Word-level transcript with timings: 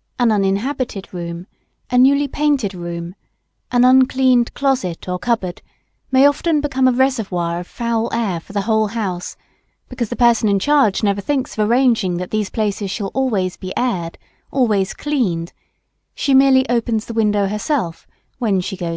]An 0.18 0.32
uninhabited 0.32 1.14
room, 1.14 1.46
a 1.88 1.96
newly 1.96 2.26
painted 2.26 2.74
room, 2.74 3.14
an 3.70 3.84
uncleaned 3.84 4.52
closet 4.52 5.08
or 5.08 5.20
cupboard, 5.20 5.62
may 6.10 6.26
often 6.26 6.60
become 6.60 6.86
the 6.86 6.92
reservoir 6.92 7.60
of 7.60 7.68
foul 7.68 8.12
air 8.12 8.40
for 8.40 8.52
the 8.52 8.62
whole 8.62 8.88
house, 8.88 9.36
because 9.88 10.08
the 10.08 10.16
person 10.16 10.48
in 10.48 10.58
charge 10.58 11.04
never 11.04 11.20
thinks 11.20 11.56
of 11.56 11.70
arranging 11.70 12.16
that 12.16 12.32
these 12.32 12.50
places 12.50 12.90
shall 12.90 13.10
be 13.10 13.14
always 13.14 13.56
aired, 13.76 14.18
always 14.50 14.92
cleaned; 14.94 15.52
she 16.12 16.34
merely 16.34 16.68
opens 16.68 17.04
the 17.06 17.14
window 17.14 17.46
herself 17.46 18.04
"when 18.40 18.60
she 18.60 18.76
goes 18.76 18.86
in." 18.86 18.86